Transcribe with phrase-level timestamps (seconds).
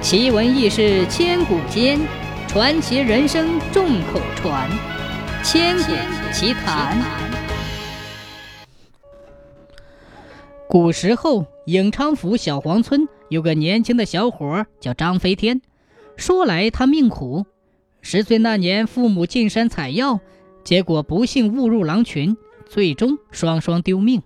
[0.00, 1.98] 奇闻异事千古间，
[2.46, 4.70] 传奇人生众口传。
[5.42, 5.92] 千古
[6.32, 6.96] 奇谈。
[10.68, 15.60] 古时候，颍昌府小黄村有个年轻的小伙叫张飞天。
[16.16, 17.44] 说来他命苦，
[18.00, 20.20] 十岁那年父母进山采药，
[20.62, 22.36] 结果不幸误入狼群，
[22.66, 24.22] 最终双双丢命。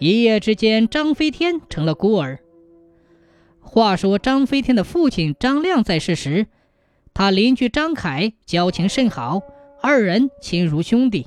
[0.00, 2.40] 一夜之间，张飞天成了孤儿。
[3.70, 6.46] 话说张飞天的父亲张亮在世时，
[7.12, 9.42] 他邻居张凯交情甚好，
[9.82, 11.26] 二人亲如兄弟。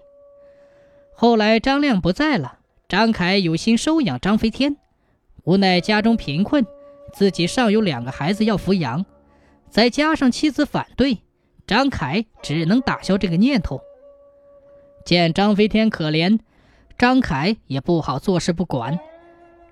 [1.14, 2.58] 后来张亮不在了，
[2.90, 4.78] 张凯有心收养张飞天，
[5.44, 6.66] 无奈家中贫困，
[7.14, 9.06] 自己尚有两个孩子要抚养，
[9.70, 11.20] 再加上妻子反对，
[11.68, 13.80] 张凯只能打消这个念头。
[15.06, 16.40] 见张飞天可怜，
[16.98, 19.00] 张凯也不好坐视不管。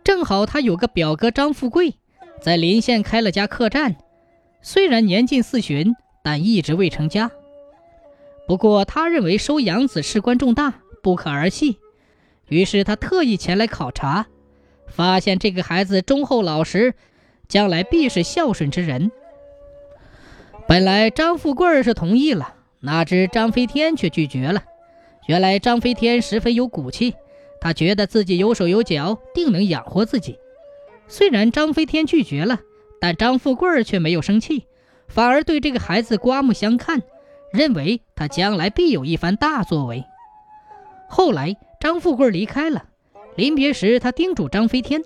[0.04, 1.96] 正好他有个表哥张富贵。
[2.42, 3.96] 在临县开了家客栈，
[4.62, 7.30] 虽然年近四旬，但一直未成家。
[8.48, 10.74] 不过他认为收养子事关重大，
[11.04, 11.78] 不可儿戏，
[12.48, 14.26] 于是他特意前来考察，
[14.88, 16.94] 发现这个孩子忠厚老实，
[17.48, 19.12] 将来必是孝顺之人。
[20.68, 24.64] 本来张富贵是同意了，哪知张飞天却拒绝了。
[25.28, 27.14] 原来张飞天十分有骨气，
[27.62, 30.40] 他觉得自己有手有脚，定能养活自己。
[31.10, 32.60] 虽然张飞天拒绝了，
[33.02, 34.68] 但张富贵却没有生气，
[35.08, 37.02] 反而对这个孩子刮目相看，
[37.52, 40.06] 认为他将来必有一番大作为。
[41.10, 42.86] 后来张富贵离开了，
[43.36, 45.02] 临别时他叮嘱张飞天，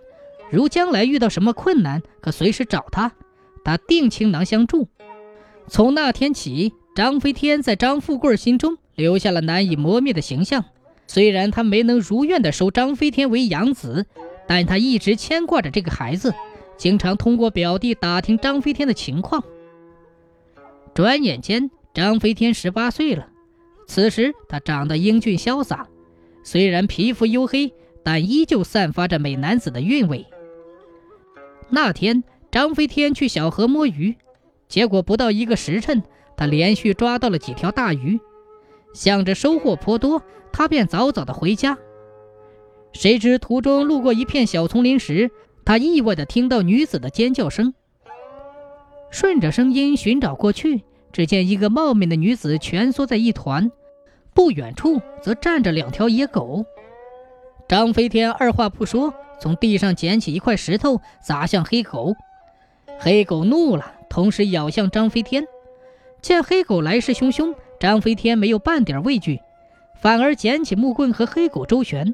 [0.52, 3.14] 如将来遇到什么困难，可随时找他，
[3.64, 4.90] 他定倾囊相助。
[5.70, 10.66] 从那天起，张飞天在张富贵心中留下了难以磨灭的形象。
[11.08, 14.06] 虽然他没能如愿的收张飞天为养子。
[14.48, 16.34] 但他一直牵挂着这个孩子，
[16.78, 19.44] 经常通过表弟打听张飞天的情况。
[20.94, 23.28] 转眼间，张飞天十八岁了。
[23.88, 25.88] 此时他长得英俊潇洒，
[26.44, 27.74] 虽然皮肤黝黑，
[28.04, 30.26] 但依旧散发着美男子的韵味。
[31.70, 34.16] 那天，张飞天去小河摸鱼，
[34.68, 36.04] 结果不到一个时辰，
[36.38, 38.20] 他连续抓到了几条大鱼。
[38.94, 41.78] 想着收获颇多，他便早早的回家。
[42.94, 45.30] 谁知途中路过一片小丛林时，
[45.66, 47.74] 他意外地听到女子的尖叫声。
[49.10, 53.72] 顺着声音寻找过去，只见一个貌美的女子蜷缩在一团，
[54.34, 56.66] 不远处则站着两条野狗。
[57.68, 62.14] 张飞天二话不说，从地上捡起一块石头砸向黑狗。
[63.00, 65.46] 黑狗怒了，同时咬向张飞天。
[66.22, 69.40] 见黑狗来势汹汹，张飞天没有半点畏惧，
[70.00, 72.14] 反而捡起木棍和黑狗周旋。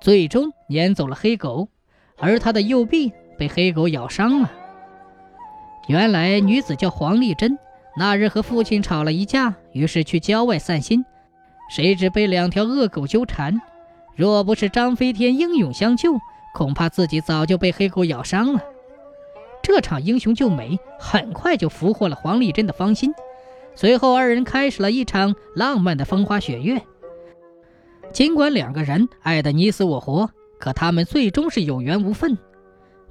[0.00, 1.68] 最终撵走了黑狗，
[2.16, 4.50] 而他的右臂被黑狗咬伤了。
[5.88, 7.58] 原来女子叫黄丽珍，
[7.98, 11.04] 那日和父亲吵了一架，于是去郊外散心，
[11.70, 13.60] 谁知被两条恶狗纠缠。
[14.14, 16.18] 若不是张飞天英勇相救，
[16.54, 18.60] 恐怕自己早就被黑狗咬伤了。
[19.62, 23.12] 这场英雄救美很快就俘获了黄丽珍的芳心，
[23.74, 26.82] 随后二人开始了一场浪漫的风花雪月。
[28.12, 32.36] 尽管两个人爱得你死我活，可他们最终是有缘无分。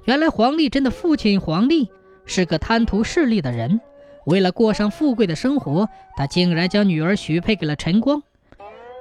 [0.04, 1.88] 原来黄丽珍的父亲黄丽
[2.24, 3.80] 是个贪图势力的人，
[4.26, 8.22] 为了过上富贵的生活，他竟然将女儿许配给了陈光。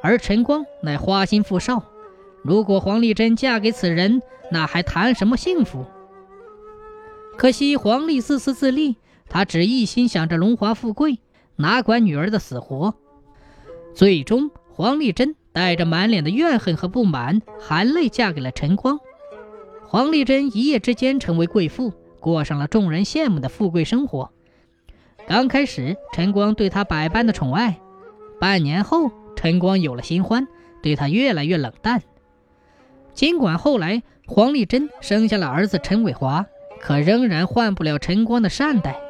[0.02, 1.84] 而陈光乃花心富少，
[2.44, 4.22] 如果黄丽珍嫁给此人，
[4.52, 5.85] 那还谈什么幸福？
[7.38, 8.96] 可惜黄丽自私自利，
[9.28, 11.19] 她只一心想着荣华富贵，
[11.56, 12.94] 哪管女儿的死活。
[13.94, 15.35] 最终，黄丽珍。
[15.57, 19.00] 带着满脸的怨恨和不满，含泪嫁给了陈光。
[19.88, 24.31] 黄丽珍一夜之间成为贵妇，过上了众人羡慕的富贵生活。
[25.28, 27.79] 刚开始，陈光对她百般的宠爱，
[28.40, 30.47] 半年后，陈光有了新欢，
[30.84, 32.03] 对她越来越冷淡。
[33.16, 36.46] 尽管后来黄丽珍生下了儿子陈伟华，
[36.79, 39.02] 可仍然换不了陈光的善待。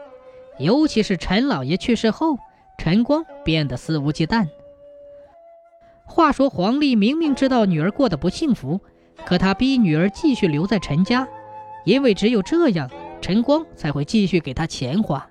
[0.60, 2.38] 尤其是陈老爷去世后，
[2.78, 4.48] 陈光变得肆无忌惮。
[6.08, 8.80] 话说黄丽明明知道女儿过得不幸福，
[9.26, 11.28] 可她逼女儿继续留在陈家，
[11.86, 12.90] 因为只有这样，
[13.22, 15.30] 陈光才会继续给她钱花。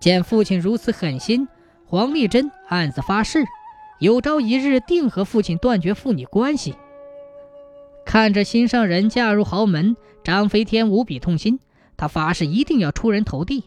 [0.00, 1.46] 见父亲如此狠心，
[1.84, 3.44] 黄丽珍暗自发誓，
[4.00, 6.74] 有朝一日定和父亲断绝父女关系。
[8.04, 11.60] 看着心上人嫁入豪门，张飞天无比痛心，
[11.96, 13.64] 他发誓一定要出人头地。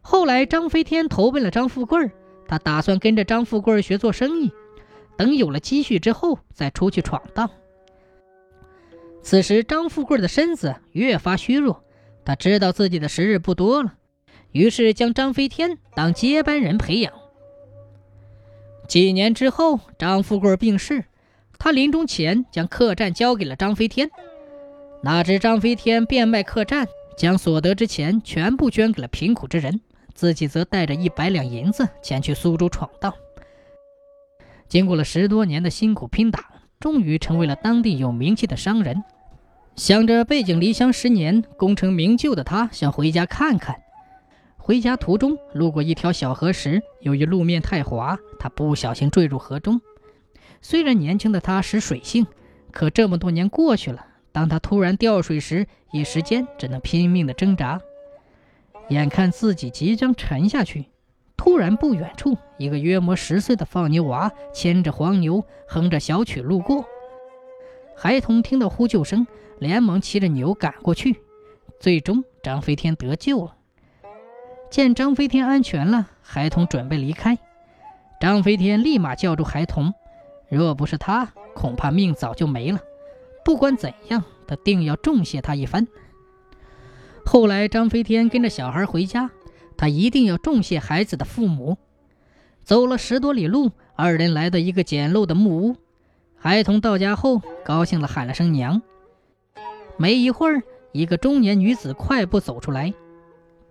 [0.00, 2.10] 后来，张飞天投奔了张富贵，
[2.46, 4.50] 他打算跟着张富贵学做生意。
[5.20, 7.50] 等有了积蓄之后，再出去闯荡。
[9.20, 11.84] 此时，张富贵的身子越发虚弱，
[12.24, 13.92] 他知道自己的时日不多了，
[14.52, 17.12] 于是将张飞天当接班人培养。
[18.88, 21.04] 几年之后，张富贵病逝，
[21.58, 24.10] 他临终前将客栈交给了张飞天。
[25.02, 26.88] 哪知张飞天变卖客栈，
[27.18, 29.82] 将所得之钱全部捐给了贫苦之人，
[30.14, 33.12] 自己则带着一百两银子前去苏州闯荡。
[34.70, 39.02] 经过了十多年的辛苦拼打，终于成为了当地有名气的商人。
[39.74, 43.80] 想着背井离乡十年，功成名就的他，想回家看看。
[44.56, 49.80] 回家途中路过一条小河时，由于路面太滑，他不小心坠入河中。
[50.62, 52.28] 虽然年轻的他识水性，
[52.70, 54.06] 可这么多年过去了。
[54.30, 57.80] 当他突然掉水时，一时间只能拼命的挣扎。
[58.90, 60.89] 眼看自己即将沉下去，
[61.40, 66.84] 突然不远处一个约莫十岁的放牛娃牵着黄牛，哼着小曲路过。
[67.96, 69.26] 孩童听到呼救声，
[69.58, 71.16] 连忙骑着牛赶过去。
[71.80, 73.56] 最终，张飞天得救了。
[74.70, 77.38] 见张飞天安全了，孩童准备离开，
[78.20, 79.94] 张飞天立马叫住孩童
[80.50, 82.80] ：“若不是他，恐怕命早就没了。”
[83.46, 85.88] 不管怎样，他定要重谢他一番。
[87.24, 89.30] 后来，张飞天跟着小孩回家，
[89.80, 91.78] 他一定要重谢孩子的父母。
[92.62, 95.76] 走了十多里路，二人来到一个简陋的木屋。
[96.36, 98.82] 孩童到家后，高兴地喊了声“娘”。
[99.96, 100.62] 没一会儿，
[100.92, 102.92] 一个中年女子快步走出来。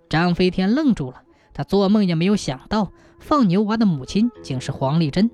[0.10, 1.22] 张飞天愣住了，
[1.54, 5.30] 他做梦也没有想到，放牛娃的母亲竟是黄丽珍。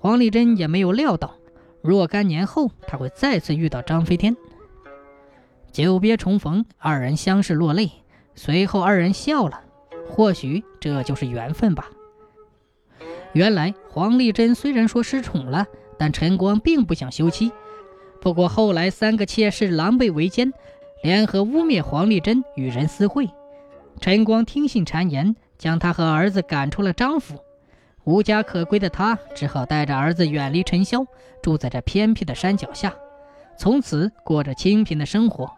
[0.00, 1.36] 黄丽珍也没有料到。
[1.80, 4.36] 若干年后，他会再次遇到张飞天。
[5.70, 7.92] 久别重逢，二人相视落泪。
[8.34, 9.60] 随后，二人笑了。
[10.12, 11.90] 或许这就是缘分吧。
[13.32, 15.66] 原来，黄丽珍虽然说失宠了，
[15.98, 17.50] 但陈光并不想休妻。
[18.20, 20.52] 不过后来，三个妾室狼狈为奸，
[21.02, 23.30] 联合污蔑黄丽珍与人私会。
[24.00, 27.38] 陈光听信谗言，将他和儿子赶出了张府。
[28.04, 31.06] 无家可归的他，只好带着儿子远离尘嚣，
[31.42, 32.94] 住在这偏僻的山脚下，
[33.56, 35.50] 从此过着清贫的生活。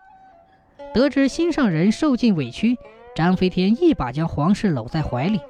[0.95, 2.77] 得知心上人受尽委屈，
[3.15, 5.41] 张飞天一把将黄氏搂在怀里，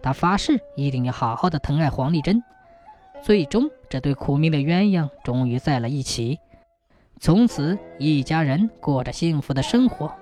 [0.00, 2.42] 他发誓一定要好好的疼爱黄丽珍。
[3.22, 6.38] 最终，这对苦命的鸳鸯终于在了一起，
[7.18, 10.12] 从此一家人过着幸福的生活。